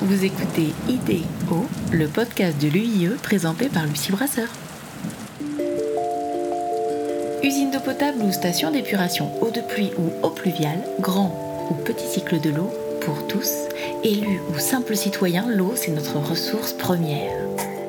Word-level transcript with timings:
Vous 0.00 0.24
écoutez 0.24 0.72
IDO, 0.88 1.66
le 1.92 2.06
podcast 2.06 2.56
de 2.62 2.68
l'UIE 2.68 3.08
présenté 3.20 3.68
par 3.68 3.84
Lucie 3.84 4.12
Brasseur. 4.12 4.46
Usine 7.42 7.72
d'eau 7.72 7.80
potable 7.80 8.22
ou 8.22 8.30
station 8.30 8.70
d'épuration, 8.70 9.32
eau 9.42 9.50
de 9.50 9.60
pluie 9.60 9.90
ou 9.98 10.24
eau 10.24 10.30
pluviale, 10.30 10.84
grand 11.00 11.68
ou 11.70 11.74
petit 11.74 12.06
cycle 12.06 12.40
de 12.40 12.50
l'eau, 12.50 12.70
pour 13.00 13.26
tous, 13.26 13.50
élus 14.04 14.40
ou 14.54 14.58
simples 14.60 14.94
citoyens, 14.94 15.46
l'eau 15.48 15.72
c'est 15.74 15.90
notre 15.90 16.18
ressource 16.18 16.72
première. 16.74 17.32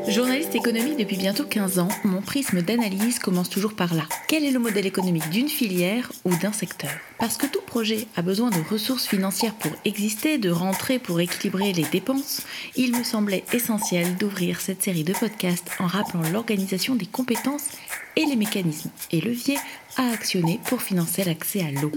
Journaliste 0.07 0.55
économique 0.55 0.97
depuis 0.97 1.17
bientôt 1.17 1.43
15 1.43 1.79
ans, 1.79 1.87
mon 2.03 2.21
prisme 2.21 2.61
d'analyse 2.61 3.19
commence 3.19 3.49
toujours 3.49 3.73
par 3.73 3.93
là. 3.93 4.03
Quel 4.27 4.43
est 4.43 4.51
le 4.51 4.59
modèle 4.59 4.87
économique 4.87 5.29
d'une 5.29 5.49
filière 5.49 6.11
ou 6.25 6.35
d'un 6.37 6.51
secteur? 6.51 6.89
Parce 7.19 7.37
que 7.37 7.45
tout 7.45 7.61
projet 7.61 8.07
a 8.15 8.21
besoin 8.21 8.49
de 8.49 8.61
ressources 8.69 9.05
financières 9.05 9.53
pour 9.53 9.71
exister, 9.85 10.37
de 10.37 10.49
rentrer 10.49 10.97
pour 10.97 11.19
équilibrer 11.19 11.73
les 11.73 11.83
dépenses, 11.83 12.41
il 12.75 12.95
me 12.97 13.03
semblait 13.03 13.43
essentiel 13.53 14.15
d'ouvrir 14.15 14.61
cette 14.61 14.81
série 14.81 15.03
de 15.03 15.13
podcasts 15.13 15.69
en 15.79 15.85
rappelant 15.87 16.21
l'organisation 16.31 16.95
des 16.95 17.05
compétences 17.05 17.67
et 18.15 18.25
les 18.25 18.35
mécanismes 18.35 18.89
et 19.11 19.21
leviers 19.21 19.59
à 19.97 20.11
actionner 20.11 20.59
pour 20.65 20.81
financer 20.81 21.23
l'accès 21.23 21.61
à 21.61 21.71
l'eau. 21.71 21.91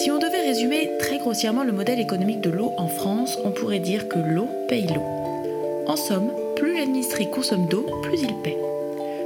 Si 0.00 0.10
on 0.10 0.18
devait 0.18 0.40
résumer 0.40 0.90
très 0.98 1.18
grossièrement 1.18 1.64
le 1.64 1.72
modèle 1.72 2.00
économique 2.00 2.40
de 2.40 2.50
l'eau 2.50 2.72
en 2.78 2.88
France, 2.88 3.38
on 3.44 3.52
pourrait 3.52 3.78
dire 3.78 4.08
que 4.08 4.18
l'eau 4.18 4.48
paye 4.68 4.86
l'eau. 4.88 5.04
En 5.86 5.96
somme, 5.96 6.30
plus 6.62 6.76
l'administré 6.76 7.28
consomme 7.28 7.66
d'eau, 7.66 7.84
plus 8.04 8.20
il 8.22 8.36
paie. 8.44 8.56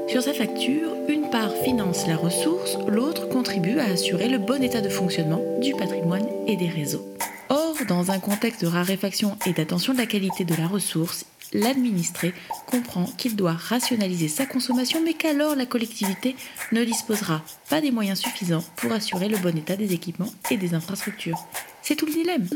Sur 0.08 0.22
sa 0.22 0.32
facture, 0.32 0.88
une 1.06 1.28
part 1.28 1.52
finance 1.52 2.06
la 2.06 2.16
ressource, 2.16 2.78
l'autre 2.88 3.28
contribue 3.28 3.78
à 3.78 3.84
assurer 3.84 4.30
le 4.30 4.38
bon 4.38 4.62
état 4.62 4.80
de 4.80 4.88
fonctionnement 4.88 5.42
du 5.60 5.74
patrimoine 5.74 6.26
et 6.46 6.56
des 6.56 6.70
réseaux. 6.70 7.06
Or, 7.50 7.74
dans 7.88 8.10
un 8.10 8.20
contexte 8.20 8.62
de 8.62 8.66
raréfaction 8.66 9.36
et 9.45 9.52
d'attention 9.52 9.92
de 9.92 9.98
la 9.98 10.06
qualité 10.06 10.46
de 10.46 10.54
la 10.56 10.66
ressource, 10.66 11.26
l'administré 11.52 12.32
comprend 12.66 13.04
qu'il 13.16 13.37
doit 13.37 13.52
rationaliser 13.52 14.29
sa 14.29 14.46
consommation, 14.46 15.01
mais 15.04 15.15
qu'alors 15.15 15.54
la 15.54 15.66
collectivité 15.66 16.37
ne 16.73 16.84
disposera 16.84 17.43
pas 17.68 17.80
des 17.80 17.90
moyens 17.90 18.18
suffisants 18.18 18.65
pour 18.76 18.93
assurer 18.93 19.29
le 19.29 19.38
bon 19.38 19.57
état 19.57 19.76
des 19.76 19.93
équipements 19.93 20.32
et 20.51 20.57
des 20.57 20.74
infrastructures. 20.74 21.46
C'est 21.82 21.95
tout 21.95 22.07
le 22.07 22.12
dilemme. 22.12 22.48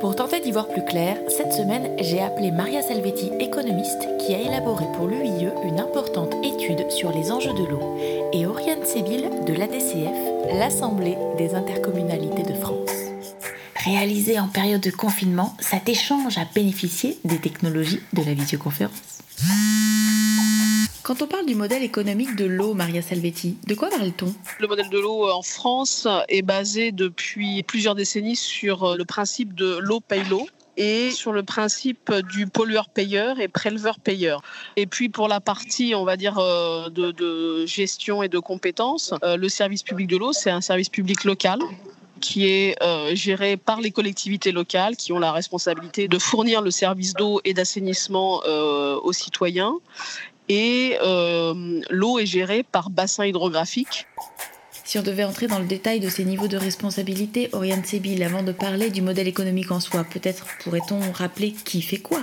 Pour 0.00 0.16
tenter 0.16 0.40
d'y 0.40 0.52
voir 0.52 0.68
plus 0.68 0.84
clair, 0.84 1.16
cette 1.28 1.52
semaine, 1.52 1.96
j'ai 2.00 2.20
appelé 2.20 2.50
Maria 2.50 2.82
Salvetti, 2.82 3.30
économiste, 3.38 4.08
qui 4.18 4.34
a 4.34 4.40
élaboré 4.40 4.84
pour 4.96 5.06
l'UIE 5.06 5.48
une 5.64 5.80
importante 5.80 6.34
étude 6.44 6.90
sur 6.90 7.12
les 7.12 7.30
enjeux 7.30 7.54
de 7.54 7.64
l'eau, 7.64 7.98
et 8.32 8.46
Oriane 8.46 8.84
Sébil 8.84 9.28
de 9.46 9.52
l'ADCF, 9.52 10.58
l'Assemblée 10.58 11.16
des 11.36 11.54
intercommunalités 11.54 12.42
de 12.42 12.54
France. 12.54 12.87
Réalisé 13.88 14.38
en 14.38 14.48
période 14.48 14.82
de 14.82 14.90
confinement, 14.90 15.56
cet 15.60 15.88
échange 15.88 16.36
a 16.36 16.44
bénéficié 16.54 17.16
des 17.24 17.38
technologies 17.38 18.00
de 18.12 18.22
la 18.22 18.34
visioconférence. 18.34 19.22
Quand 21.02 21.22
on 21.22 21.26
parle 21.26 21.46
du 21.46 21.54
modèle 21.54 21.82
économique 21.82 22.36
de 22.36 22.44
l'eau, 22.44 22.74
Maria 22.74 23.00
Salvetti, 23.00 23.56
de 23.66 23.74
quoi 23.74 23.88
parle-t-on? 23.88 24.34
Le 24.60 24.68
modèle 24.68 24.90
de 24.90 24.98
l'eau 24.98 25.30
en 25.30 25.40
France 25.40 26.06
est 26.28 26.42
basé 26.42 26.92
depuis 26.92 27.62
plusieurs 27.62 27.94
décennies 27.94 28.36
sur 28.36 28.94
le 28.94 29.06
principe 29.06 29.54
de 29.54 29.78
l'eau 29.78 30.00
paye 30.00 30.24
l'eau 30.28 30.46
et 30.76 31.10
sur 31.10 31.32
le 31.32 31.42
principe 31.42 32.12
du 32.30 32.46
pollueur-payeur 32.46 33.40
et 33.40 33.48
préleveur-payeur. 33.48 34.42
Et 34.76 34.86
puis 34.86 35.08
pour 35.08 35.28
la 35.28 35.40
partie, 35.40 35.94
on 35.94 36.04
va 36.04 36.18
dire, 36.18 36.36
euh, 36.38 36.90
de, 36.90 37.64
gestion 37.64 38.22
et 38.22 38.28
de 38.28 38.38
compétences, 38.38 39.14
euh, 39.24 39.38
le 39.38 39.48
service 39.48 39.82
public 39.82 40.08
de 40.08 40.18
l'eau, 40.18 40.34
c'est 40.34 40.50
un 40.50 40.60
service 40.60 40.90
public 40.90 41.24
local 41.24 41.58
qui 42.20 42.46
est 42.46 42.82
euh, 42.82 43.14
géré 43.14 43.56
par 43.56 43.80
les 43.80 43.90
collectivités 43.90 44.52
locales 44.52 44.96
qui 44.96 45.12
ont 45.12 45.18
la 45.18 45.32
responsabilité 45.32 46.08
de 46.08 46.18
fournir 46.18 46.60
le 46.62 46.70
service 46.70 47.14
d'eau 47.14 47.40
et 47.44 47.54
d'assainissement 47.54 48.38
aux 48.38 49.12
citoyens 49.12 49.74
et 50.48 50.96
euh, 51.02 51.80
l'eau 51.90 52.18
est 52.18 52.26
gérée 52.26 52.62
par 52.62 52.90
bassin 52.90 53.26
hydrographique. 53.26 54.06
Si 54.84 54.98
on 54.98 55.02
devait 55.02 55.24
entrer 55.24 55.46
dans 55.46 55.58
le 55.58 55.66
détail 55.66 56.00
de 56.00 56.08
ces 56.08 56.24
niveaux 56.24 56.48
de 56.48 56.56
responsabilité, 56.56 57.50
Oriane 57.52 57.84
Sébil, 57.84 58.22
avant 58.22 58.42
de 58.42 58.52
parler 58.52 58.88
du 58.88 59.02
modèle 59.02 59.28
économique 59.28 59.70
en 59.70 59.80
soi, 59.80 60.04
peut-être 60.04 60.46
pourrait-on 60.62 61.00
rappeler 61.12 61.52
qui 61.52 61.82
fait 61.82 61.98
quoi? 61.98 62.22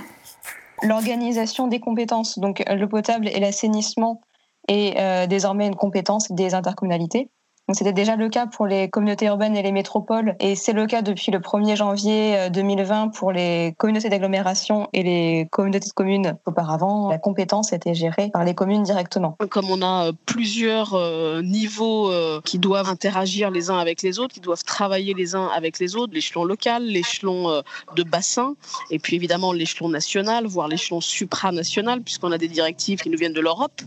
L'organisation 0.82 1.68
des 1.68 1.78
compétences, 1.78 2.38
donc 2.40 2.62
l'eau 2.68 2.88
potable 2.88 3.28
et 3.28 3.38
l'assainissement, 3.38 4.20
est 4.68 4.98
euh, 4.98 5.28
désormais 5.28 5.68
une 5.68 5.76
compétence 5.76 6.32
des 6.32 6.54
intercommunalités. 6.54 7.30
C'était 7.72 7.92
déjà 7.92 8.14
le 8.14 8.28
cas 8.28 8.46
pour 8.46 8.68
les 8.68 8.88
communautés 8.88 9.26
urbaines 9.26 9.56
et 9.56 9.62
les 9.62 9.72
métropoles, 9.72 10.36
et 10.38 10.54
c'est 10.54 10.72
le 10.72 10.86
cas 10.86 11.02
depuis 11.02 11.32
le 11.32 11.40
1er 11.40 11.74
janvier 11.74 12.48
2020 12.50 13.06
euh, 13.06 13.10
pour 13.10 13.32
les 13.32 13.74
communautés 13.76 14.08
d'agglomération 14.08 14.88
et 14.92 15.02
les 15.02 15.48
communautés 15.50 15.88
de 15.88 15.92
communes. 15.92 16.38
Auparavant, 16.46 17.10
la 17.10 17.18
compétence 17.18 17.72
était 17.72 17.94
gérée 17.94 18.30
par 18.32 18.44
les 18.44 18.54
communes 18.54 18.84
directement. 18.84 19.36
Comme 19.50 19.68
on 19.68 19.82
a 19.82 20.06
euh, 20.06 20.12
plusieurs 20.26 20.94
euh, 20.94 21.42
niveaux 21.42 22.12
qui 22.44 22.60
doivent 22.60 22.88
interagir 22.88 23.50
les 23.50 23.68
uns 23.68 23.78
avec 23.78 24.02
les 24.02 24.20
autres, 24.20 24.34
qui 24.34 24.40
doivent 24.40 24.62
travailler 24.62 25.12
les 25.12 25.34
uns 25.34 25.48
avec 25.48 25.80
les 25.80 25.96
autres, 25.96 26.12
l'échelon 26.14 26.44
local, 26.44 26.84
l'échelon 26.84 27.62
de 27.96 28.02
bassin, 28.04 28.54
et 28.90 29.00
puis 29.00 29.16
évidemment 29.16 29.52
l'échelon 29.52 29.88
national, 29.88 30.46
voire 30.46 30.68
l'échelon 30.68 31.00
supranational, 31.00 32.02
puisqu'on 32.02 32.30
a 32.30 32.38
des 32.38 32.48
directives 32.48 33.00
qui 33.00 33.10
nous 33.10 33.18
viennent 33.18 33.32
de 33.32 33.40
l'Europe 33.40 33.80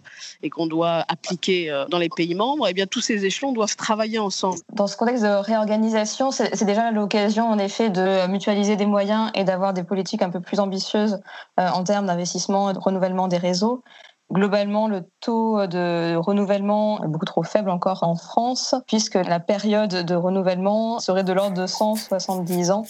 et 0.43 0.49
qu'on 0.49 0.67
doit 0.67 1.05
appliquer 1.07 1.85
dans 1.89 1.97
les 1.97 2.09
pays 2.09 2.35
membres, 2.35 2.67
et 2.67 2.71
eh 2.71 2.73
bien 2.73 2.85
tous 2.85 3.01
ces 3.01 3.25
échelons 3.25 3.53
doivent 3.53 3.68
travailler 3.77 4.19
ensemble. 4.19 4.59
Dans 4.73 4.87
ce 4.87 4.97
contexte 4.97 5.23
de 5.23 5.29
réorganisation, 5.29 6.31
c'est 6.31 6.65
déjà 6.65 6.91
l'occasion 6.91 7.47
en 7.47 7.57
effet 7.57 7.89
de 7.89 8.27
mutualiser 8.27 8.75
des 8.75 8.85
moyens 8.85 9.31
et 9.33 9.43
d'avoir 9.43 9.73
des 9.73 9.83
politiques 9.83 10.21
un 10.21 10.29
peu 10.29 10.39
plus 10.39 10.59
ambitieuses 10.59 11.21
euh, 11.59 11.69
en 11.69 11.83
termes 11.83 12.05
d'investissement 12.05 12.69
et 12.69 12.73
de 12.73 12.79
renouvellement 12.79 13.27
des 13.27 13.37
réseaux. 13.37 13.83
Globalement, 14.31 14.87
le 14.87 15.09
taux 15.21 15.65
de 15.65 16.15
renouvellement 16.15 17.03
est 17.03 17.07
beaucoup 17.07 17.25
trop 17.25 17.41
faible 17.41 17.71
encore 17.71 18.03
en 18.03 18.15
France, 18.15 18.75
puisque 18.85 19.15
la 19.15 19.39
période 19.39 19.89
de 20.05 20.15
renouvellement 20.15 20.99
serait 20.99 21.23
de 21.23 21.33
l'ordre 21.33 21.59
de 21.59 21.65
170 21.65 22.69
ans. 22.69 22.83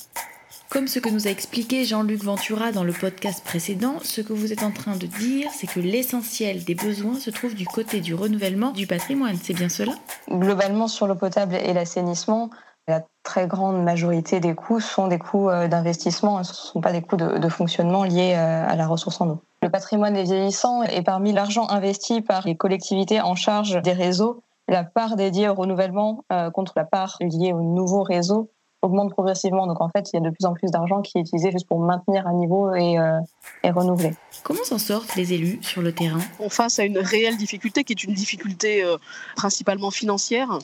Comme 0.69 0.87
ce 0.87 0.99
que 0.99 1.09
nous 1.09 1.27
a 1.27 1.31
expliqué 1.31 1.83
Jean-Luc 1.83 2.23
Ventura 2.23 2.71
dans 2.71 2.83
le 2.83 2.93
podcast 2.93 3.43
précédent, 3.43 3.95
ce 4.03 4.21
que 4.21 4.33
vous 4.33 4.53
êtes 4.53 4.61
en 4.61 4.69
train 4.69 4.95
de 4.95 5.07
dire, 5.07 5.49
c'est 5.51 5.65
que 5.65 5.79
l'essentiel 5.79 6.63
des 6.63 6.75
besoins 6.75 7.15
se 7.15 7.31
trouve 7.31 7.55
du 7.55 7.65
côté 7.65 8.01
du 8.01 8.13
renouvellement 8.13 8.69
du 8.69 8.85
patrimoine. 8.85 9.35
C'est 9.41 9.55
bien 9.55 9.67
cela? 9.67 9.93
Globalement, 10.29 10.87
sur 10.87 11.07
l'eau 11.07 11.15
potable 11.15 11.55
et 11.55 11.73
l'assainissement, 11.73 12.51
la 12.87 13.03
très 13.23 13.47
grande 13.47 13.83
majorité 13.83 14.39
des 14.39 14.53
coûts 14.53 14.79
sont 14.79 15.07
des 15.07 15.17
coûts 15.17 15.49
euh, 15.49 15.67
d'investissement, 15.67 16.43
ce 16.43 16.51
ne 16.51 16.55
sont 16.55 16.81
pas 16.81 16.91
des 16.91 17.01
coûts 17.01 17.17
de, 17.17 17.49
fonctionnement 17.49 18.03
liés 18.03 18.35
euh, 18.35 18.67
à 18.67 18.75
la 18.75 18.85
ressource 18.85 19.19
en 19.21 19.27
eau. 19.27 19.41
Le 19.63 19.71
patrimoine 19.71 20.15
est 20.15 20.23
vieillissant 20.23 20.83
et 20.83 21.01
parmi 21.01 21.33
l'argent 21.33 21.67
investi 21.69 22.21
par 22.21 22.45
les 22.45 22.55
collectivités 22.55 23.21
en 23.21 23.33
charge 23.33 23.81
des 23.81 23.93
réseaux, 23.93 24.43
la 24.67 24.83
part 24.83 25.15
dédiée 25.15 25.49
au 25.49 25.55
renouvellement 25.55 26.25
euh, 26.31 26.51
contre 26.51 26.73
la 26.75 26.85
part 26.85 27.17
liée 27.21 27.53
au 27.53 27.61
nouveau 27.61 28.03
réseau 28.03 28.51
augmente 28.81 29.11
progressivement. 29.11 29.67
Donc 29.67 29.81
en 29.81 29.89
fait, 29.89 30.09
il 30.11 30.15
y 30.15 30.19
a 30.19 30.21
de 30.21 30.29
plus 30.29 30.45
en 30.45 30.53
plus 30.53 30.69
d'argent 30.71 31.01
qui 31.01 31.17
est 31.17 31.21
utilisé 31.21 31.51
juste 31.51 31.67
pour 31.67 31.79
maintenir 31.79 32.27
un 32.27 32.33
niveau 32.33 32.73
et, 32.73 32.97
euh, 32.97 33.19
et 33.63 33.71
renouveler. 33.71 34.13
Comment 34.43 34.63
s'en 34.63 34.77
sortent 34.77 35.15
les 35.15 35.33
élus 35.33 35.59
sur 35.61 35.81
le 35.81 35.91
terrain? 35.91 36.19
On 36.39 36.49
face 36.49 36.79
à 36.79 36.83
une 36.83 36.97
réelle 36.97 37.37
difficulté 37.37 37.83
qui 37.83 37.93
est 37.93 38.03
une 38.03 38.13
difficulté 38.13 38.83
euh, 38.83 38.97
principalement 39.35 39.91
financière, 39.91 40.59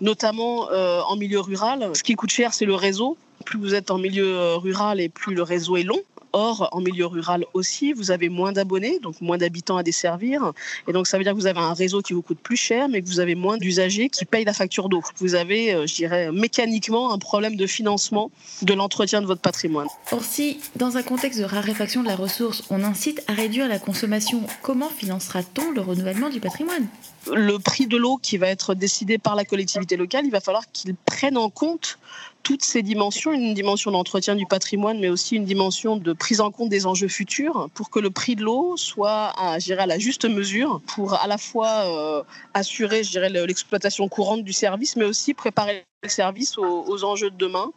notamment 0.00 0.70
euh, 0.70 1.00
en 1.08 1.16
milieu 1.16 1.40
rural. 1.40 1.90
Ce 1.94 2.02
qui 2.02 2.14
coûte 2.14 2.30
cher, 2.30 2.54
c'est 2.54 2.66
le 2.66 2.74
réseau. 2.74 3.16
Plus 3.44 3.58
vous 3.58 3.74
êtes 3.74 3.90
en 3.90 3.98
milieu 3.98 4.56
rural 4.56 5.00
et 5.00 5.08
plus 5.08 5.34
le 5.34 5.42
réseau 5.42 5.76
est 5.76 5.82
long. 5.82 6.00
Or, 6.32 6.68
en 6.72 6.80
milieu 6.80 7.06
rural 7.06 7.44
aussi, 7.54 7.92
vous 7.92 8.10
avez 8.10 8.28
moins 8.28 8.52
d'abonnés, 8.52 8.98
donc 9.00 9.20
moins 9.20 9.38
d'habitants 9.38 9.76
à 9.76 9.82
desservir. 9.82 10.52
Et 10.86 10.92
donc, 10.92 11.06
ça 11.06 11.18
veut 11.18 11.24
dire 11.24 11.32
que 11.32 11.38
vous 11.38 11.46
avez 11.46 11.60
un 11.60 11.74
réseau 11.74 12.02
qui 12.02 12.12
vous 12.12 12.22
coûte 12.22 12.38
plus 12.38 12.56
cher, 12.56 12.88
mais 12.88 13.02
que 13.02 13.08
vous 13.08 13.20
avez 13.20 13.34
moins 13.34 13.58
d'usagers 13.58 14.08
qui 14.08 14.24
payent 14.24 14.44
la 14.44 14.52
facture 14.52 14.88
d'eau. 14.88 15.02
Vous 15.16 15.34
avez, 15.34 15.74
euh, 15.74 15.86
je 15.86 15.94
dirais, 15.94 16.30
mécaniquement 16.32 17.12
un 17.12 17.18
problème 17.18 17.56
de 17.56 17.66
financement 17.66 18.30
de 18.62 18.74
l'entretien 18.74 19.20
de 19.20 19.26
votre 19.26 19.40
patrimoine. 19.40 19.88
Or, 20.12 20.22
si, 20.22 20.58
dans 20.76 20.96
un 20.96 21.02
contexte 21.02 21.40
de 21.40 21.44
raréfaction 21.44 22.02
de 22.02 22.08
la 22.08 22.16
ressource, 22.16 22.62
on 22.70 22.84
incite 22.84 23.22
à 23.26 23.32
réduire 23.32 23.68
la 23.68 23.78
consommation, 23.78 24.42
comment 24.62 24.88
financera-t-on 24.88 25.72
le 25.72 25.80
renouvellement 25.80 26.30
du 26.30 26.40
patrimoine? 26.40 26.86
Le 27.34 27.58
prix 27.58 27.86
de 27.86 27.96
l'eau 27.96 28.16
qui 28.16 28.38
va 28.38 28.48
être 28.48 28.74
décidé 28.74 29.18
par 29.18 29.34
la 29.34 29.44
collectivité 29.44 29.96
locale, 29.96 30.24
il 30.24 30.30
va 30.30 30.40
falloir 30.40 30.64
qu'il 30.72 30.94
prenne 30.94 31.36
en 31.36 31.50
compte 31.50 31.98
toutes 32.42 32.64
ces 32.64 32.82
dimensions, 32.82 33.32
une 33.32 33.54
dimension 33.54 33.90
d'entretien 33.90 34.34
du 34.34 34.46
patrimoine, 34.46 34.98
mais 34.98 35.08
aussi 35.08 35.36
une 35.36 35.44
dimension 35.44 35.96
de 35.96 36.12
prise 36.12 36.40
en 36.40 36.50
compte 36.50 36.68
des 36.68 36.86
enjeux 36.86 37.08
futurs, 37.08 37.68
pour 37.74 37.90
que 37.90 37.98
le 37.98 38.10
prix 38.10 38.36
de 38.36 38.42
l'eau 38.42 38.76
soit 38.76 39.32
à, 39.36 39.56
à 39.56 39.86
la 39.86 39.98
juste 39.98 40.24
mesure, 40.24 40.80
pour 40.86 41.14
à 41.14 41.26
la 41.26 41.38
fois 41.38 41.68
euh, 41.68 42.22
assurer, 42.54 43.02
l'exploitation 43.30 44.08
courante 44.08 44.44
du 44.44 44.52
service, 44.52 44.96
mais 44.96 45.04
aussi 45.04 45.34
préparer 45.34 45.84
le 46.02 46.08
service 46.08 46.56
aux, 46.58 47.04
enjeux 47.04 47.30
de 47.30 47.36
demain 47.36 47.70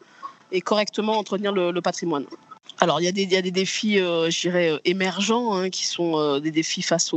et 0.52 0.62
correctement 0.62 1.18
entretenir 1.18 1.52
le 1.52 1.82
patrimoine. 1.82 2.26
Alors, 2.84 3.00
il 3.00 3.06
y, 3.06 3.38
a 3.38 3.42
des, 3.42 3.52
défis, 3.52 3.98
euh, 3.98 4.30
je 4.30 4.42
dirais, 4.42 4.70
euh, 4.70 4.78
émergents, 4.84 5.54
hein, 5.54 5.70
qui 5.70 5.88
sont 5.88 6.20
euh, 6.20 6.42
des 6.42 6.52
défis 6.52 6.82
face 6.82 7.12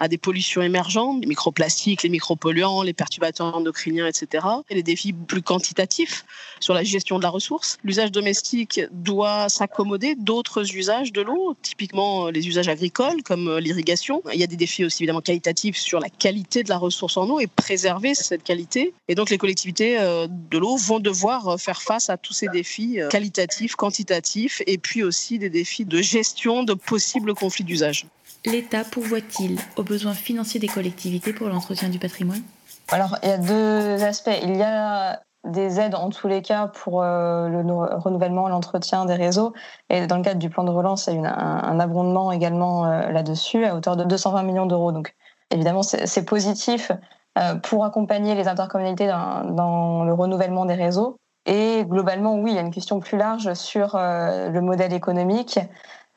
à 0.00 0.08
des 0.08 0.16
pollutions 0.16 0.62
émergentes, 0.62 1.20
les 1.20 1.26
microplastiques, 1.26 2.02
les 2.02 2.08
micropolluants, 2.08 2.82
les 2.82 2.94
perturbateurs 2.94 3.54
endocriniens, 3.54 4.06
etc. 4.06 4.46
Et 4.70 4.74
les 4.74 4.82
défis 4.82 5.12
plus 5.12 5.42
quantitatifs 5.42 6.24
sur 6.58 6.72
la 6.72 6.82
gestion 6.84 7.18
de 7.18 7.22
la 7.22 7.28
ressource. 7.28 7.76
L'usage 7.84 8.10
domestique 8.12 8.80
doit 8.92 9.50
s'accommoder 9.50 10.14
d'autres 10.14 10.74
usages 10.74 11.12
de 11.12 11.20
l'eau, 11.20 11.54
typiquement 11.60 12.30
les 12.30 12.48
usages 12.48 12.68
agricoles, 12.68 13.22
comme 13.22 13.58
l'irrigation. 13.58 14.22
Il 14.32 14.40
y 14.40 14.44
a 14.44 14.46
des 14.46 14.56
défis 14.56 14.86
aussi, 14.86 15.02
évidemment, 15.02 15.20
qualitatifs 15.20 15.76
sur 15.76 16.00
la 16.00 16.08
qualité 16.08 16.62
de 16.62 16.70
la 16.70 16.78
ressource 16.78 17.18
en 17.18 17.28
eau 17.28 17.40
et 17.40 17.46
préserver 17.46 18.14
cette 18.14 18.42
qualité. 18.42 18.94
Et 19.08 19.14
donc, 19.14 19.28
les 19.28 19.38
collectivités 19.38 19.98
de 19.98 20.58
l'eau 20.58 20.76
vont 20.78 21.00
devoir 21.00 21.60
faire 21.60 21.82
face 21.82 22.08
à 22.08 22.16
tous 22.16 22.32
ces 22.32 22.48
défis 22.48 22.98
qualitatifs, 23.10 23.74
quantitatifs, 23.74 24.62
et 24.66 24.78
puis 24.78 25.02
aussi 25.02 25.09
des 25.38 25.50
défis 25.50 25.84
de 25.84 26.00
gestion 26.00 26.62
de 26.62 26.74
possibles 26.74 27.34
conflits 27.34 27.64
d'usage. 27.64 28.06
L'État 28.44 28.84
pourvoit-il 28.84 29.58
aux 29.76 29.82
besoins 29.82 30.14
financiers 30.14 30.60
des 30.60 30.68
collectivités 30.68 31.32
pour 31.32 31.48
l'entretien 31.48 31.88
du 31.88 31.98
patrimoine? 31.98 32.42
Alors, 32.88 33.16
il 33.22 33.28
y 33.28 33.32
a 33.32 33.38
deux 33.38 34.02
aspects. 34.02 34.30
Il 34.42 34.56
y 34.56 34.62
a 34.62 35.20
des 35.44 35.80
aides 35.80 35.94
en 35.94 36.10
tous 36.10 36.28
les 36.28 36.42
cas 36.42 36.68
pour 36.68 37.02
euh, 37.02 37.48
le 37.48 37.60
renouvellement 37.98 38.48
et 38.48 38.50
l'entretien 38.50 39.04
des 39.06 39.14
réseaux. 39.14 39.52
Et 39.88 40.06
dans 40.06 40.16
le 40.16 40.22
cadre 40.22 40.38
du 40.38 40.50
plan 40.50 40.64
de 40.64 40.70
relance, 40.70 41.08
il 41.10 41.20
y 41.20 41.26
a 41.26 41.34
un, 41.34 41.80
abondement 41.80 42.32
également 42.32 42.86
euh, 42.86 43.10
là-dessus 43.10 43.64
à 43.64 43.74
hauteur 43.74 43.96
de 43.96 44.04
220 44.04 44.42
millions 44.42 44.66
d'euros. 44.66 44.92
Donc 44.92 45.14
évidemment, 45.50 45.82
c'est 45.82 46.24
positif 46.24 46.92
euh, 47.38 47.54
pour 47.54 47.84
accompagner 47.84 48.34
les 48.34 48.48
intercommunalités 48.48 49.06
dans, 49.06 50.04
le 50.04 50.12
renouvellement 50.12 50.66
des 50.66 50.74
réseaux. 50.74 51.16
Et 51.46 51.84
globalement, 51.86 52.34
oui, 52.34 52.52
il 52.52 52.54
y 52.56 52.58
a 52.58 52.62
une 52.62 52.70
question 52.70 53.00
plus 53.00 53.16
large 53.16 53.54
sur 53.54 53.94
euh, 53.94 54.50
le 54.50 54.60
modèle 54.60 54.92
économique. 54.92 55.58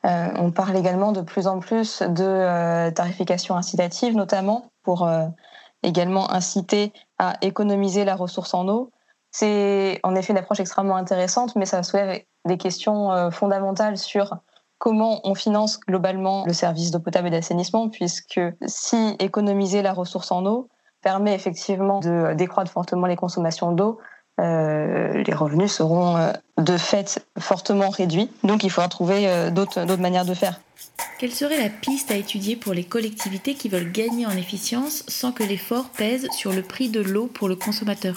Euh, 0.04 0.28
on 0.38 0.50
parle 0.50 0.76
également 0.76 1.12
de 1.12 1.22
plus 1.22 1.46
en 1.46 1.60
plus 1.60 2.02
de 2.02 2.24
euh, 2.24 2.90
tarification 2.90 3.56
incitative, 3.56 4.14
notamment 4.14 4.70
pour 4.82 5.08
également 5.82 6.30
inciter 6.30 6.92
à 7.18 7.34
économiser 7.40 8.04
la 8.04 8.16
ressource 8.16 8.52
en 8.52 8.68
eau. 8.68 8.90
C'est 9.30 9.98
en 10.02 10.14
effet 10.14 10.32
une 10.32 10.38
approche 10.38 10.60
extrêmement 10.60 10.96
intéressante, 10.96 11.56
mais 11.56 11.64
ça 11.64 11.82
soulève 11.82 12.22
des 12.44 12.58
questions 12.58 13.30
fondamentales 13.30 13.96
sur 13.96 14.36
comment 14.78 15.20
on 15.24 15.34
finance 15.34 15.80
globalement 15.80 16.44
le 16.44 16.52
service 16.52 16.90
d'eau 16.90 17.00
potable 17.00 17.28
et 17.28 17.30
d'assainissement, 17.30 17.88
puisque 17.88 18.40
si 18.66 19.16
économiser 19.18 19.80
la 19.80 19.94
ressource 19.94 20.30
en 20.30 20.44
eau 20.44 20.68
permet 21.00 21.34
effectivement 21.34 22.00
de 22.00 22.34
décroître 22.34 22.70
fortement 22.70 23.06
les 23.06 23.16
consommations 23.16 23.72
d'eau, 23.72 23.98
euh, 24.40 25.22
les 25.22 25.34
revenus 25.34 25.70
seront 25.72 26.16
euh, 26.16 26.32
de 26.58 26.76
fait 26.76 27.24
fortement 27.38 27.90
réduits. 27.90 28.30
Donc 28.42 28.64
il 28.64 28.70
faudra 28.70 28.88
trouver 28.88 29.28
euh, 29.28 29.50
d'autres 29.50 29.96
manières 29.96 30.24
de 30.24 30.34
faire. 30.34 30.60
Quelle 31.18 31.30
serait 31.30 31.60
la 31.62 31.70
piste 31.70 32.10
à 32.10 32.16
étudier 32.16 32.56
pour 32.56 32.72
les 32.72 32.84
collectivités 32.84 33.54
qui 33.54 33.68
veulent 33.68 33.92
gagner 33.92 34.26
en 34.26 34.32
efficience 34.32 35.04
sans 35.06 35.30
que 35.32 35.44
l'effort 35.44 35.88
pèse 35.96 36.28
sur 36.32 36.52
le 36.52 36.62
prix 36.62 36.88
de 36.88 37.00
l'eau 37.00 37.26
pour 37.26 37.48
le 37.48 37.54
consommateur? 37.54 38.16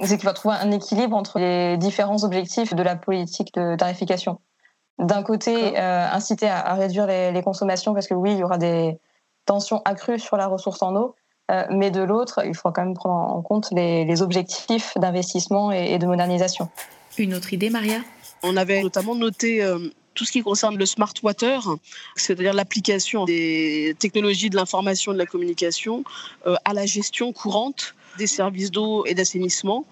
C'est 0.00 0.18
qu'il 0.18 0.28
faut 0.28 0.34
trouver 0.34 0.56
un 0.60 0.70
équilibre 0.70 1.16
entre 1.16 1.38
les 1.38 1.76
différents 1.78 2.22
objectifs 2.24 2.74
de 2.74 2.82
la 2.82 2.96
politique 2.96 3.52
de 3.54 3.76
tarification. 3.76 4.40
D'un 4.98 5.22
côté, 5.22 5.78
inciter 5.78 6.48
à, 6.48 6.74
réduire 6.74 7.06
les, 7.06 7.42
consommations 7.42 7.92
parce 7.92 8.08
que 8.08 8.14
oui, 8.14 8.32
il 8.32 8.38
y 8.38 8.44
aura 8.44 8.58
des 8.58 8.98
tensions 9.44 9.82
accrues 9.84 10.18
sur 10.18 10.36
la 10.36 10.46
ressource 10.46 10.82
en 10.82 10.96
eau, 10.96 11.14
mais 11.70 11.90
de 11.90 12.00
l'autre, 12.00 12.40
il 12.44 12.54
faut 12.54 12.70
quand 12.72 12.84
même 12.84 12.94
prendre 12.94 13.34
en 13.34 13.42
compte 13.42 13.68
les, 13.72 14.22
objectifs 14.22 14.92
d'investissement 14.96 15.70
et, 15.70 15.98
de 15.98 16.06
modernisation. 16.06 16.68
Une 17.18 17.34
autre 17.34 17.52
idée, 17.52 17.70
Maria? 17.70 18.00
On 18.42 18.56
avait 18.56 18.82
notamment 18.82 19.14
noté 19.14 19.62
euh, 19.62 19.78
tout 20.14 20.24
ce 20.24 20.32
qui 20.32 20.42
concerne 20.42 20.76
le 20.76 20.86
smart 20.86 21.12
water, 21.22 21.66
c'est-à-dire 22.16 22.52
l'application 22.52 23.24
des 23.24 23.94
technologies 23.98 24.50
de 24.50 24.56
l'information 24.56 25.12
et 25.12 25.14
de 25.14 25.18
la 25.18 25.26
communication 25.26 26.04
euh, 26.46 26.56
à 26.64 26.74
la 26.74 26.84
gestion 26.86 27.32
courante 27.32 27.94
des 28.18 28.26
services 28.26 28.70
d'eau 28.70 29.04
et 29.04 29.12
d'assainissement 29.12 29.84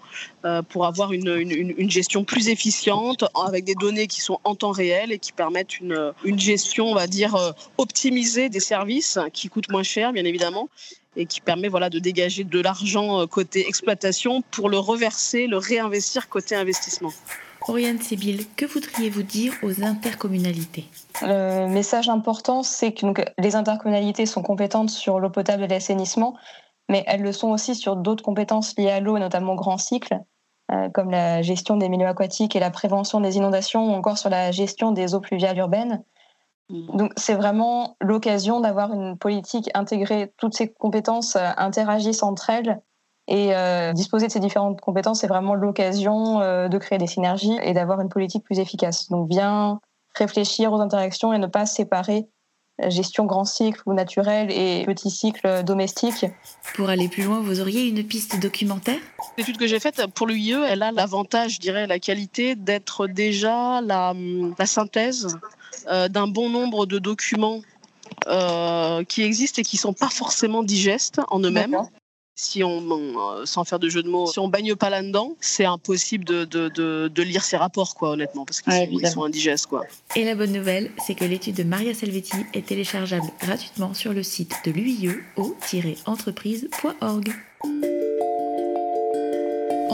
pour 0.69 0.87
avoir 0.87 1.13
une, 1.13 1.89
gestion 1.91 2.23
plus 2.23 2.49
efficiente 2.49 3.23
avec 3.45 3.65
des 3.65 3.75
données 3.75 4.07
qui 4.07 4.19
sont 4.19 4.39
en 4.43 4.55
temps 4.55 4.71
réel 4.71 5.11
et 5.11 5.19
qui 5.19 5.31
permettent 5.31 5.79
une, 5.79 6.11
une 6.23 6.39
gestion, 6.39 6.87
on 6.87 6.95
va 6.95 7.05
dire, 7.05 7.37
optimisée 7.77 8.49
des 8.49 8.59
services 8.59 9.19
qui 9.31 9.47
coûtent 9.47 9.69
moins 9.69 9.83
cher, 9.83 10.11
bien 10.11 10.25
évidemment, 10.25 10.69
et 11.15 11.25
qui 11.25 11.41
permet 11.41 11.67
voilà, 11.67 11.89
de 11.89 11.99
dégager 11.99 12.43
de 12.43 12.59
l'argent 12.59 13.21
euh, 13.21 13.27
côté 13.27 13.67
exploitation 13.67 14.41
pour 14.51 14.69
le 14.69 14.77
reverser, 14.77 15.47
le 15.47 15.57
réinvestir 15.57 16.29
côté 16.29 16.55
investissement. 16.55 17.11
Oriane 17.67 17.99
Sibyl, 17.99 18.45
que 18.55 18.65
voudriez-vous 18.65 19.23
dire 19.23 19.53
aux 19.63 19.83
intercommunalités? 19.83 20.85
Le 21.21 21.67
message 21.67 22.09
important, 22.09 22.61
c'est 22.61 22.91
que 22.91 23.07
les 23.39 23.55
intercommunalités 23.55 24.25
sont 24.25 24.43
compétentes 24.43 24.91
sur 24.91 25.19
l'eau 25.19 25.31
potable 25.31 25.63
et 25.63 25.67
l'assainissement, 25.67 26.37
mais 26.89 27.03
elles 27.07 27.21
le 27.21 27.31
sont 27.31 27.49
aussi 27.49 27.73
sur 27.73 27.95
d'autres 27.95 28.23
compétences 28.23 28.75
liées 28.77 28.91
à 28.91 28.99
l'eau, 28.99 29.17
notamment 29.17 29.55
grand 29.55 29.79
cycle, 29.79 30.19
euh, 30.71 30.89
comme 30.89 31.09
la 31.09 31.41
gestion 31.41 31.77
des 31.77 31.89
milieux 31.89 32.07
aquatiques 32.07 32.55
et 32.55 32.59
la 32.59 32.69
prévention 32.69 33.19
des 33.19 33.37
inondations, 33.37 33.89
ou 33.89 33.93
encore 33.93 34.19
sur 34.19 34.29
la 34.29 34.51
gestion 34.51 34.91
des 34.91 35.15
eaux 35.15 35.21
pluviales 35.21 35.57
urbaines. 35.57 36.03
Donc 36.69 37.11
c'est 37.15 37.35
vraiment 37.35 37.95
l'occasion 38.01 38.59
d'avoir 38.59 38.91
une 38.91 39.17
politique 39.17 39.69
intégrée, 39.75 40.33
toutes 40.37 40.55
ces 40.55 40.71
compétences 40.71 41.35
euh, 41.35 41.49
interagissent 41.57 42.23
entre 42.23 42.49
elles 42.49 42.81
et 43.27 43.55
euh, 43.55 43.93
disposer 43.93 44.27
de 44.27 44.31
ces 44.31 44.39
différentes 44.39 44.81
compétences, 44.81 45.21
c'est 45.21 45.27
vraiment 45.27 45.55
l'occasion 45.55 46.41
euh, 46.41 46.67
de 46.67 46.77
créer 46.77 46.97
des 46.97 47.07
synergies 47.07 47.57
et 47.63 47.73
d'avoir 47.73 48.01
une 48.01 48.09
politique 48.09 48.43
plus 48.43 48.59
efficace. 48.59 49.09
Donc 49.09 49.27
bien 49.27 49.79
réfléchir 50.15 50.71
aux 50.73 50.79
interactions 50.79 51.33
et 51.33 51.37
ne 51.37 51.47
pas 51.47 51.65
séparer 51.65 52.27
gestion 52.87 53.25
grand 53.25 53.45
cycle 53.45 53.81
ou 53.85 53.93
naturel 53.93 54.51
et 54.51 54.83
petit 54.85 55.09
cycle 55.09 55.63
domestique. 55.63 56.25
Pour 56.75 56.89
aller 56.89 57.07
plus 57.07 57.23
loin, 57.23 57.39
vous 57.39 57.61
auriez 57.61 57.87
une 57.87 58.03
piste 58.03 58.39
documentaire? 58.41 58.99
L'étude 59.37 59.57
que 59.57 59.65
j'ai 59.65 59.79
faite 59.79 60.05
pour 60.13 60.27
l'UIE, 60.27 60.51
elle 60.51 60.83
a 60.83 60.91
l'avantage, 60.91 61.55
je 61.55 61.59
dirais, 61.61 61.87
la 61.87 61.99
qualité 61.99 62.55
d'être 62.55 63.07
déjà 63.07 63.79
la, 63.81 64.13
la 64.59 64.65
synthèse 64.65 65.39
d'un 66.09 66.27
bon 66.27 66.49
nombre 66.49 66.85
de 66.85 66.99
documents 66.99 67.61
euh, 68.27 69.03
qui 69.03 69.21
existent 69.21 69.61
et 69.61 69.65
qui 69.65 69.75
ne 69.75 69.81
sont 69.81 69.93
pas 69.93 70.09
forcément 70.09 70.63
digestes 70.63 71.21
en 71.29 71.39
eux-mêmes. 71.39 71.77
Si 72.37 72.63
on, 72.63 72.81
euh, 72.91 73.45
sans 73.45 73.63
faire 73.63 73.79
de 73.79 73.87
jeu 73.87 74.03
de 74.03 74.09
mots, 74.09 74.27
si 74.27 74.39
on 74.39 74.49
baigne 74.49 74.75
pas 74.75 74.89
là-dedans, 74.89 75.35
c'est 75.39 75.63
impossible 75.63 76.25
de, 76.25 76.43
de, 76.43 76.67
de, 77.07 77.23
lire 77.23 77.43
ces 77.43 77.55
rapports, 77.55 77.95
quoi, 77.95 78.09
honnêtement, 78.09 78.43
parce 78.43 78.61
qu'ils 78.61 79.07
sont 79.07 79.23
indigestes, 79.23 79.67
quoi. 79.67 79.83
Et 80.15 80.25
la 80.25 80.35
bonne 80.35 80.51
nouvelle, 80.51 80.91
c'est 81.05 81.15
que 81.15 81.23
l'étude 81.23 81.55
de 81.55 81.63
Maria 81.63 81.93
Salvetti 81.93 82.35
est 82.53 82.65
téléchargeable 82.65 83.27
gratuitement 83.39 83.93
sur 83.93 84.11
le 84.11 84.23
site 84.23 84.53
de 84.65 84.71
l'UIE 84.71 85.11
entrepriseorg 86.05 87.23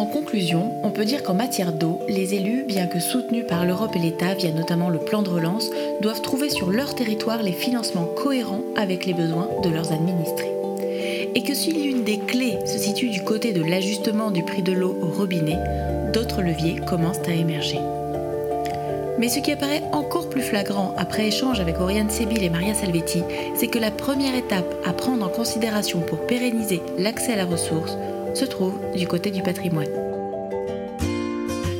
en 0.01 0.07
conclusion, 0.07 0.71
on 0.81 0.89
peut 0.89 1.05
dire 1.05 1.21
qu'en 1.21 1.35
matière 1.35 1.71
d'eau, 1.71 1.99
les 2.09 2.33
élus, 2.33 2.63
bien 2.63 2.87
que 2.87 2.99
soutenus 2.99 3.45
par 3.47 3.67
l'Europe 3.67 3.95
et 3.95 3.99
l'État 3.99 4.33
via 4.33 4.51
notamment 4.51 4.89
le 4.89 4.97
plan 4.97 5.21
de 5.21 5.29
relance, 5.29 5.69
doivent 6.01 6.23
trouver 6.23 6.49
sur 6.49 6.71
leur 6.71 6.95
territoire 6.95 7.43
les 7.43 7.51
financements 7.51 8.07
cohérents 8.07 8.63
avec 8.75 9.05
les 9.05 9.13
besoins 9.13 9.47
de 9.61 9.69
leurs 9.69 9.91
administrés. 9.91 10.51
Et 11.35 11.43
que 11.43 11.53
si 11.53 11.71
l'une 11.73 12.03
des 12.03 12.17
clés 12.17 12.57
se 12.65 12.79
situe 12.79 13.09
du 13.09 13.21
côté 13.21 13.53
de 13.53 13.63
l'ajustement 13.63 14.31
du 14.31 14.41
prix 14.41 14.63
de 14.63 14.71
l'eau 14.71 14.97
au 15.03 15.05
robinet, 15.05 15.59
d'autres 16.11 16.41
leviers 16.41 16.77
commencent 16.77 17.27
à 17.27 17.33
émerger. 17.33 17.79
Mais 19.19 19.29
ce 19.29 19.39
qui 19.39 19.51
apparaît 19.51 19.83
encore 19.91 20.31
plus 20.31 20.41
flagrant 20.41 20.95
après 20.97 21.27
échange 21.27 21.59
avec 21.59 21.79
Oriane 21.79 22.09
Sébil 22.09 22.43
et 22.43 22.49
Maria 22.49 22.73
Salvetti, 22.73 23.21
c'est 23.53 23.67
que 23.67 23.77
la 23.77 23.91
première 23.91 24.33
étape 24.33 24.73
à 24.83 24.93
prendre 24.93 25.23
en 25.23 25.29
considération 25.29 25.99
pour 25.99 26.25
pérenniser 26.25 26.81
l'accès 26.97 27.33
à 27.33 27.35
la 27.35 27.45
ressource 27.45 27.95
se 28.33 28.45
trouve 28.45 28.79
du 28.95 29.07
côté 29.07 29.31
du 29.31 29.41
patrimoine. 29.41 29.89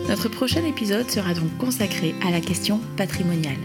Notre 0.09 0.27
prochain 0.27 0.65
épisode 0.65 1.09
sera 1.09 1.33
donc 1.33 1.57
consacré 1.57 2.13
à 2.25 2.31
la 2.31 2.41
question 2.41 2.81
patrimoniale. 2.97 3.57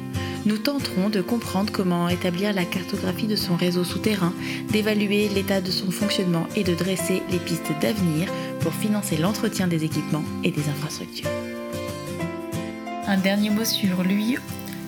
Nous 0.44 0.58
tenterons 0.58 1.08
de 1.08 1.20
comprendre 1.20 1.72
comment 1.72 2.08
établir 2.08 2.52
la 2.52 2.64
cartographie 2.64 3.26
de 3.26 3.34
son 3.34 3.56
réseau 3.56 3.82
souterrain, 3.82 4.32
d'évaluer 4.70 5.28
l'état 5.28 5.60
de 5.60 5.72
son 5.72 5.90
fonctionnement 5.90 6.46
et 6.54 6.62
de 6.62 6.74
dresser 6.74 7.20
les 7.32 7.40
pistes 7.40 7.72
d'avenir 7.82 8.28
pour 8.60 8.72
financer 8.72 9.16
l'entretien 9.16 9.66
des 9.66 9.84
équipements 9.84 10.22
et 10.44 10.52
des 10.52 10.68
infrastructures. 10.68 11.28
Un 13.08 13.16
dernier 13.16 13.50
mot 13.50 13.64
sur 13.64 14.04
l'UIE. 14.04 14.38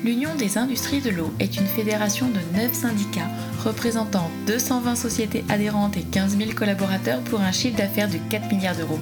L'Union 0.04 0.36
des 0.36 0.58
industries 0.58 1.00
de 1.00 1.10
l'eau 1.10 1.32
est 1.40 1.56
une 1.56 1.66
fédération 1.66 2.28
de 2.28 2.38
9 2.56 2.72
syndicats 2.72 3.28
représentant 3.64 4.30
220 4.46 4.94
sociétés 4.94 5.44
adhérentes 5.48 5.96
et 5.96 6.02
15 6.02 6.38
000 6.38 6.52
collaborateurs 6.52 7.20
pour 7.22 7.40
un 7.40 7.50
chiffre 7.50 7.76
d'affaires 7.76 8.08
de 8.08 8.18
4 8.30 8.48
milliards 8.54 8.76
d'euros. 8.76 9.00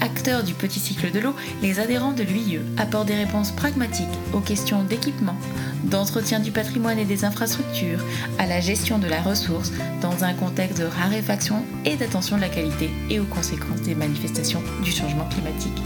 Acteurs 0.00 0.42
du 0.42 0.52
petit 0.52 0.80
cycle 0.80 1.12
de 1.12 1.20
l'eau, 1.20 1.34
les 1.62 1.78
adhérents 1.78 2.12
de 2.12 2.24
l'UIE 2.24 2.58
apportent 2.76 3.06
des 3.06 3.14
réponses 3.14 3.52
pragmatiques 3.52 4.06
aux 4.34 4.40
questions 4.40 4.82
d'équipement, 4.82 5.36
d'entretien 5.84 6.40
du 6.40 6.50
patrimoine 6.50 6.98
et 6.98 7.04
des 7.04 7.24
infrastructures, 7.24 8.04
à 8.38 8.46
la 8.46 8.60
gestion 8.60 8.98
de 8.98 9.06
la 9.06 9.22
ressource 9.22 9.72
dans 10.02 10.24
un 10.24 10.34
contexte 10.34 10.80
de 10.80 10.86
raréfaction 10.86 11.62
et 11.84 11.94
d'attention 11.94 12.36
de 12.36 12.42
la 12.42 12.48
qualité 12.48 12.90
et 13.10 13.20
aux 13.20 13.24
conséquences 13.24 13.82
des 13.82 13.94
manifestations 13.94 14.62
du 14.82 14.90
changement 14.90 15.28
climatique. 15.28 15.80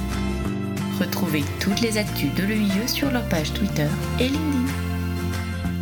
Retrouvez 1.01 1.43
toutes 1.61 1.81
les 1.81 1.97
actus 1.97 2.35
de 2.35 2.45
l'EIE 2.45 2.87
sur 2.87 3.11
leur 3.11 3.27
page 3.31 3.55
Twitter 3.55 3.89
et 4.19 4.29
LinkedIn. 4.29 4.67